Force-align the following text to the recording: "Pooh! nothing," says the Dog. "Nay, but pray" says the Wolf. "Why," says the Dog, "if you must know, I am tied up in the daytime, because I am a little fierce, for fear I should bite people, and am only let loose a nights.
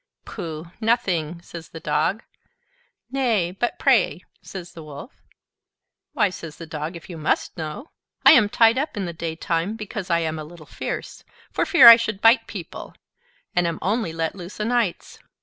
"Pooh! 0.25 0.71
nothing," 0.81 1.43
says 1.43 1.69
the 1.69 1.79
Dog. 1.79 2.23
"Nay, 3.11 3.51
but 3.51 3.77
pray" 3.77 4.23
says 4.41 4.71
the 4.73 4.81
Wolf. 4.83 5.21
"Why," 6.13 6.31
says 6.31 6.55
the 6.55 6.65
Dog, 6.65 6.95
"if 6.95 7.07
you 7.07 7.19
must 7.19 7.55
know, 7.55 7.91
I 8.25 8.31
am 8.31 8.49
tied 8.49 8.79
up 8.79 8.97
in 8.97 9.05
the 9.05 9.13
daytime, 9.13 9.75
because 9.75 10.09
I 10.09 10.21
am 10.21 10.39
a 10.39 10.43
little 10.43 10.65
fierce, 10.65 11.23
for 11.51 11.67
fear 11.67 11.87
I 11.87 11.97
should 11.97 12.19
bite 12.19 12.47
people, 12.47 12.95
and 13.55 13.67
am 13.67 13.77
only 13.79 14.11
let 14.11 14.33
loose 14.33 14.59
a 14.59 14.65
nights. 14.65 15.19